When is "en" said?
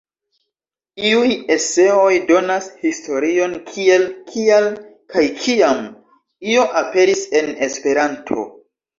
7.41-7.53